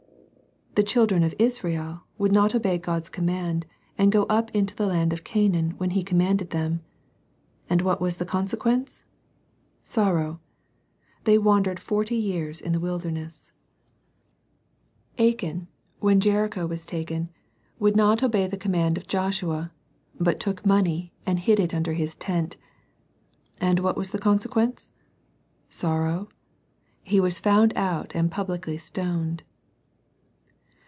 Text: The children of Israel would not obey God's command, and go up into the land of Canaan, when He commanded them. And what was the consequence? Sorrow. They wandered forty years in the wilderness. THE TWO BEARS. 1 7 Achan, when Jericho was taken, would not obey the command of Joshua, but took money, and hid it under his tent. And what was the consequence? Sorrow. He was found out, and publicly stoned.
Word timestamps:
The 0.75 0.83
children 0.83 1.21
of 1.21 1.35
Israel 1.37 2.03
would 2.17 2.31
not 2.31 2.55
obey 2.55 2.77
God's 2.77 3.09
command, 3.09 3.65
and 3.97 4.09
go 4.09 4.23
up 4.29 4.49
into 4.55 4.73
the 4.73 4.87
land 4.87 5.11
of 5.11 5.25
Canaan, 5.25 5.71
when 5.71 5.89
He 5.89 6.01
commanded 6.01 6.51
them. 6.51 6.81
And 7.69 7.81
what 7.81 7.99
was 7.99 8.15
the 8.15 8.25
consequence? 8.25 9.03
Sorrow. 9.83 10.39
They 11.25 11.37
wandered 11.37 11.77
forty 11.77 12.15
years 12.15 12.61
in 12.61 12.71
the 12.71 12.79
wilderness. 12.79 13.51
THE 15.17 15.33
TWO 15.33 15.37
BEARS. 15.37 15.41
1 15.49 15.51
7 15.51 15.51
Achan, 15.51 15.67
when 15.99 16.19
Jericho 16.21 16.65
was 16.65 16.85
taken, 16.85 17.29
would 17.77 17.97
not 17.97 18.23
obey 18.23 18.47
the 18.47 18.55
command 18.55 18.97
of 18.97 19.09
Joshua, 19.09 19.73
but 20.21 20.39
took 20.39 20.65
money, 20.65 21.11
and 21.25 21.37
hid 21.37 21.59
it 21.59 21.73
under 21.73 21.91
his 21.91 22.15
tent. 22.15 22.55
And 23.59 23.79
what 23.81 23.97
was 23.97 24.11
the 24.11 24.19
consequence? 24.19 24.91
Sorrow. 25.67 26.29
He 27.03 27.19
was 27.19 27.39
found 27.39 27.73
out, 27.75 28.15
and 28.15 28.31
publicly 28.31 28.77
stoned. 28.77 29.43